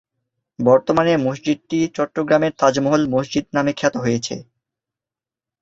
বর্তমানে 0.59 1.13
মসজিদটি 1.25 1.77
চট্টগ্রামের 1.95 2.53
তাজমহল 2.59 3.03
মসজিদ 3.15 3.45
নামে 3.55 3.71
খ্যাত 3.79 3.95
হয়েছে। 3.97 4.35